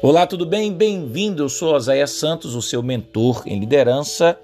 [0.00, 0.72] Olá, tudo bem?
[0.72, 1.42] Bem-vindo.
[1.42, 4.38] Eu sou Oséias Santos, o seu mentor em liderança.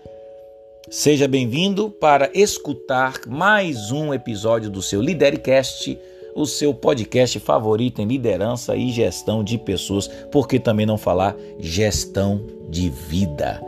[0.90, 5.96] Seja bem-vindo para escutar mais um episódio do seu Lidercast,
[6.34, 12.44] o seu podcast favorito em liderança e gestão de pessoas, porque também não falar gestão
[12.68, 13.62] de vida.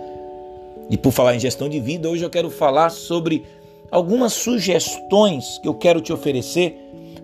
[0.91, 3.45] E por falar em gestão de vida, hoje eu quero falar sobre
[3.93, 6.77] algumas sugestões que eu quero te oferecer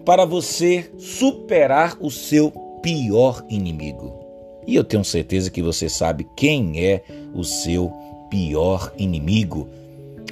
[0.05, 4.22] para você superar o seu pior inimigo.
[4.67, 7.03] E eu tenho certeza que você sabe quem é
[7.35, 7.93] o seu
[8.31, 9.69] pior inimigo.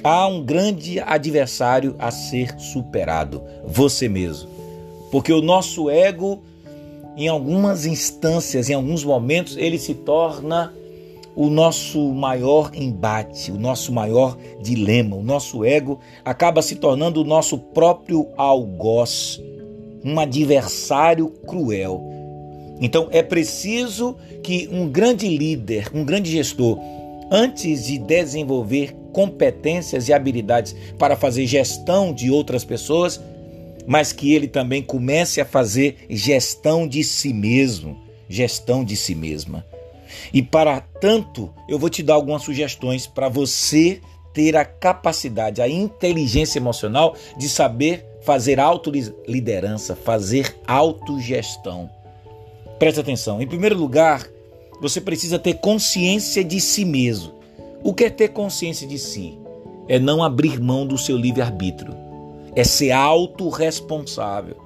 [0.03, 4.49] Há um grande adversário a ser superado: você mesmo.
[5.11, 6.41] Porque o nosso ego,
[7.17, 10.73] em algumas instâncias, em alguns momentos, ele se torna
[11.35, 15.15] o nosso maior embate, o nosso maior dilema.
[15.15, 19.41] O nosso ego acaba se tornando o nosso próprio algoz,
[20.03, 22.20] um adversário cruel
[22.81, 26.79] então é preciso que um grande líder, um grande gestor,
[27.31, 33.21] antes de desenvolver competências e habilidades para fazer gestão de outras pessoas,
[33.85, 39.63] mas que ele também comece a fazer gestão de si mesmo, gestão de si mesma.
[40.33, 44.01] E para tanto, eu vou te dar algumas sugestões para você
[44.33, 51.89] ter a capacidade, a inteligência emocional de saber fazer autoliderança, fazer autogestão.
[52.81, 53.39] Preste atenção.
[53.39, 54.27] Em primeiro lugar,
[54.81, 57.35] você precisa ter consciência de si mesmo.
[57.83, 59.37] O que é ter consciência de si?
[59.87, 61.95] É não abrir mão do seu livre-arbítrio.
[62.55, 64.57] É ser autorresponsável.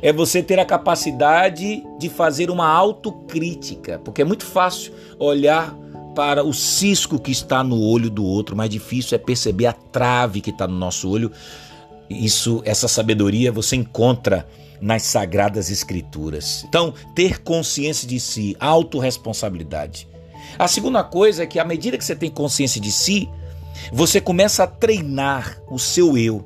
[0.00, 5.76] É você ter a capacidade de fazer uma autocrítica, porque é muito fácil olhar
[6.14, 10.40] para o cisco que está no olho do outro, mais difícil é perceber a trave
[10.40, 11.30] que está no nosso olho.
[12.08, 14.48] Isso, essa sabedoria você encontra
[14.80, 16.64] nas sagradas escrituras.
[16.68, 20.08] Então, ter consciência de si, autorresponsabilidade.
[20.58, 23.28] A segunda coisa é que à medida que você tem consciência de si,
[23.92, 26.44] você começa a treinar o seu eu.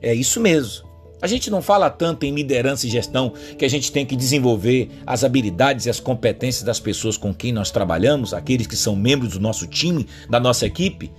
[0.00, 0.88] É isso mesmo.
[1.22, 4.90] A gente não fala tanto em liderança e gestão que a gente tem que desenvolver
[5.06, 9.34] as habilidades e as competências das pessoas com quem nós trabalhamos, aqueles que são membros
[9.34, 11.12] do nosso time, da nossa equipe.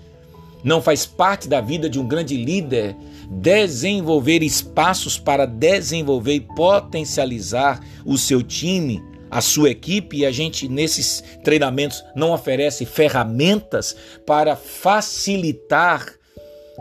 [0.63, 2.95] Não faz parte da vida de um grande líder
[3.29, 10.67] desenvolver espaços para desenvolver e potencializar o seu time, a sua equipe, e a gente
[10.67, 13.95] nesses treinamentos não oferece ferramentas
[14.25, 16.05] para facilitar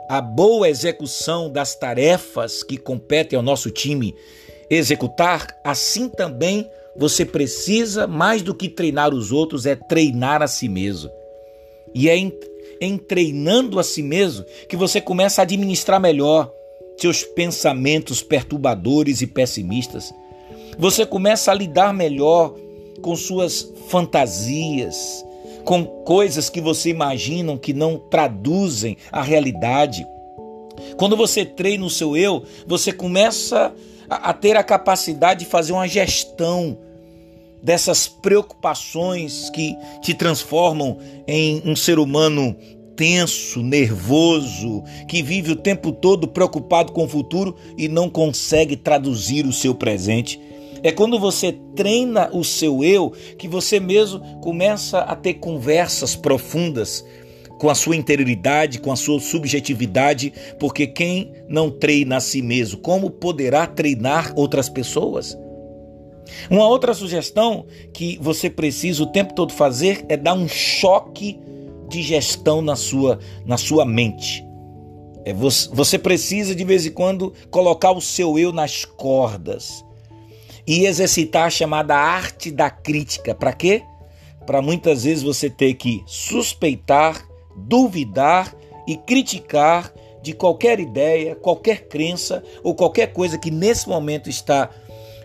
[0.09, 4.15] a boa execução das tarefas que competem ao nosso time
[4.69, 10.69] executar, assim também você precisa, mais do que treinar os outros, é treinar a si
[10.69, 11.11] mesmo.
[11.95, 12.17] E é
[12.97, 16.51] treinando a si mesmo que você começa a administrar melhor
[16.97, 20.13] seus pensamentos perturbadores e pessimistas.
[20.79, 22.55] Você começa a lidar melhor
[23.03, 25.25] com suas fantasias,
[25.65, 30.07] com coisas que você imagina que não traduzem a realidade.
[30.97, 33.75] Quando você treina o seu eu, você começa
[34.09, 36.79] a, a ter a capacidade de fazer uma gestão
[37.63, 42.57] dessas preocupações que te transformam em um ser humano
[42.97, 49.47] tenso, nervoso, que vive o tempo todo preocupado com o futuro e não consegue traduzir
[49.47, 50.39] o seu presente.
[50.83, 57.05] É quando você treina o seu eu que você mesmo começa a ter conversas profundas
[57.59, 62.81] com a sua interioridade, com a sua subjetividade, porque quem não treina a si mesmo,
[62.81, 65.37] como poderá treinar outras pessoas?
[66.51, 71.39] Uma outra sugestão que você precisa o tempo todo fazer é dar um choque
[71.89, 74.45] de gestão na sua, na sua mente.
[75.25, 79.85] É, você, você precisa de vez em quando colocar o seu eu nas cordas
[80.67, 83.35] e exercitar a chamada arte da crítica.
[83.35, 83.83] Para quê?
[84.47, 87.23] Para muitas vezes você ter que suspeitar,
[87.57, 88.55] duvidar
[88.87, 89.93] e criticar
[90.23, 94.71] de qualquer ideia, qualquer crença ou qualquer coisa que nesse momento está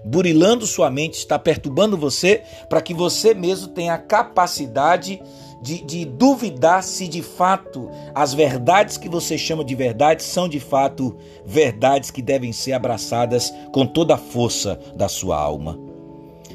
[0.06, 5.20] burilando sua mente, está perturbando você, para que você mesmo tenha a capacidade
[5.62, 10.60] de, de, duvidar se de fato as verdades que você chama de verdade são de
[10.60, 15.80] fato verdades que devem ser abraçadas com toda a força da sua alma.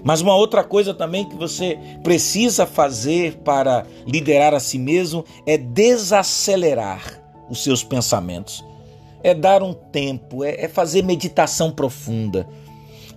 [0.04, 5.58] Mas uma outra coisa também que você precisa fazer para liderar a si mesmo é
[5.58, 7.20] desacelerar
[7.50, 8.64] os seus pensamentos.
[9.22, 12.46] É dar um tempo, é, é fazer meditação profunda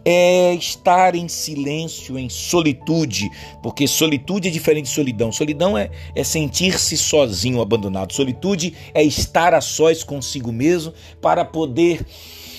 [0.06, 3.30] é estar em silêncio, em solitude,
[3.62, 5.32] porque solitude é diferente de solidão.
[5.32, 8.14] Solidão é, é sentir-se sozinho, abandonado.
[8.14, 12.06] Solitude é estar a sós consigo mesmo para poder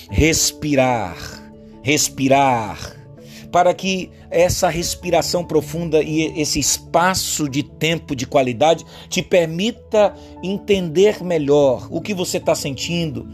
[0.09, 1.17] respirar,
[1.83, 2.95] respirar,
[3.51, 10.13] para que essa respiração profunda e esse espaço de tempo de qualidade te permita
[10.43, 13.27] entender melhor o que você está sentindo,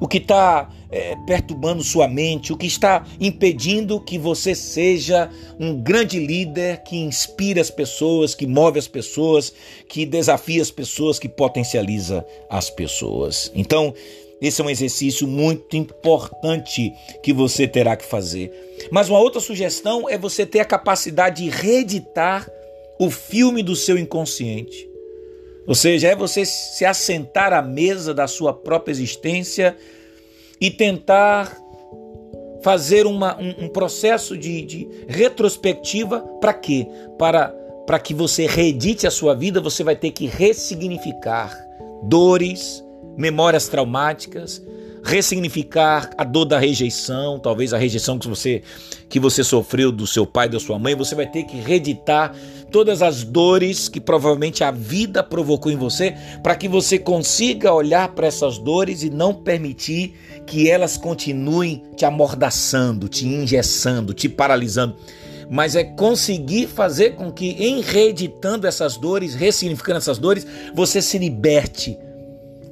[0.00, 5.74] o que está é, perturbando sua mente, o que está impedindo que você seja um
[5.74, 9.52] grande líder que inspira as pessoas, que move as pessoas,
[9.88, 13.50] que desafia as pessoas, que potencializa as pessoas.
[13.54, 13.94] Então,
[14.40, 16.92] esse é um exercício muito importante
[17.22, 18.52] que você terá que fazer.
[18.90, 22.48] Mas uma outra sugestão é você ter a capacidade de reeditar
[23.00, 24.88] o filme do seu inconsciente.
[25.68, 29.76] Ou seja, é você se assentar à mesa da sua própria existência
[30.58, 31.54] e tentar
[32.62, 36.88] fazer uma, um, um processo de, de retrospectiva para quê?
[37.18, 37.48] Para,
[37.86, 41.54] para que você reedite a sua vida, você vai ter que ressignificar
[42.02, 42.82] dores,
[43.14, 44.62] memórias traumáticas,
[45.02, 48.62] ressignificar a dor da rejeição, talvez a rejeição que você
[49.08, 52.34] que você sofreu do seu pai, da sua mãe, você vai ter que reeditar
[52.70, 58.08] todas as dores que provavelmente a vida provocou em você, para que você consiga olhar
[58.08, 60.14] para essas dores e não permitir
[60.46, 64.96] que elas continuem te amordaçando, te engessando, te paralisando.
[65.50, 71.16] Mas é conseguir fazer com que, em reeditando essas dores, ressignificando essas dores, você se
[71.16, 71.98] liberte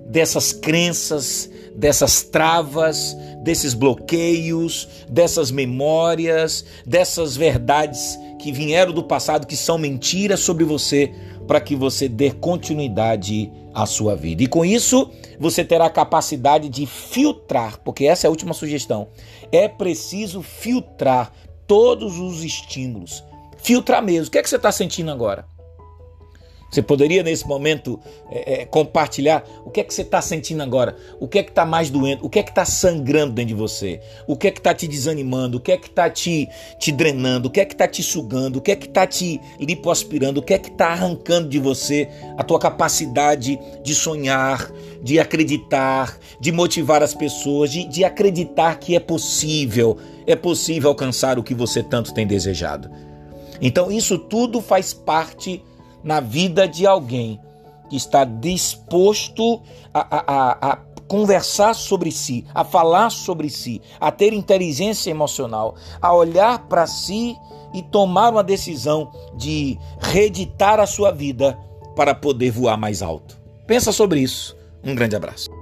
[0.06, 9.56] dessas crenças, dessas travas, desses bloqueios, dessas memórias, dessas verdades que vieram do passado, que
[9.56, 11.12] são mentiras sobre você,
[11.46, 14.42] para que você dê continuidade à sua vida.
[14.42, 19.08] E com isso, você terá a capacidade de filtrar, porque essa é a última sugestão.
[19.52, 21.32] É preciso filtrar
[21.66, 23.22] todos os estímulos.
[23.58, 24.28] Filtrar mesmo.
[24.28, 25.46] O que é que você está sentindo agora?
[26.76, 27.98] Você poderia nesse momento
[28.30, 31.48] é, é, compartilhar o que é que você está sentindo agora, o que é que
[31.48, 34.50] está mais doendo, o que é que está sangrando dentro de você, o que é
[34.50, 36.46] que está te desanimando, o que é que está te,
[36.78, 39.40] te drenando, o que é que está te sugando, o que é que está te
[39.58, 44.70] lipoaspirando, o que é que está arrancando de você a tua capacidade de sonhar,
[45.02, 49.96] de acreditar, de motivar as pessoas, de, de acreditar que é possível,
[50.26, 52.90] é possível alcançar o que você tanto tem desejado.
[53.62, 55.62] Então isso tudo faz parte
[56.06, 57.40] na vida de alguém
[57.90, 59.60] que está disposto
[59.92, 66.14] a, a, a, conversar sobre si, a falar sobre si, a ter inteligência emocional, a
[66.14, 67.36] olhar para si
[67.74, 71.58] e tomar uma decisão de reeditar a sua vida
[71.96, 73.36] para poder voar mais alto.
[73.66, 74.56] Pensa sobre isso.
[74.84, 75.55] Um grande abraço.